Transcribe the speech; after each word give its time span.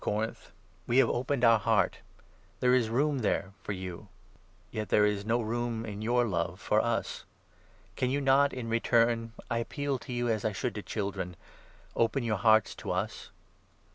Corinth; 0.03 0.51
we 0.87 0.97
have 0.97 1.11
opened 1.11 1.43
our 1.43 1.59
heart; 1.59 1.99
there 2.59 2.73
is 2.73 2.87
12 2.87 2.97
room 2.97 3.19
there 3.19 3.53
for 3.61 3.71
you, 3.71 4.07
yet 4.71 4.89
there 4.89 5.05
is 5.05 5.27
not 5.27 5.43
room, 5.45 5.85
in 5.85 6.01
your 6.01 6.25
love, 6.25 6.59
for 6.59 6.81
us. 6.83 7.23
Can 7.95 8.09
you 8.09 8.19
not 8.19 8.51
in 8.51 8.67
return— 8.67 9.33
I 9.51 9.59
appeal 9.59 9.99
to 9.99 10.11
you 10.11 10.27
as 10.27 10.43
I 10.43 10.53
should 10.53 10.73
to 10.73 10.81
children— 10.81 11.35
13 11.93 12.03
open 12.03 12.23
your 12.23 12.37
hearts 12.37 12.73
to 12.77 12.89
us 12.89 13.29